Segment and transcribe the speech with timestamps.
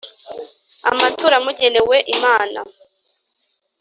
[0.89, 2.59] amaturo amugenewe Imana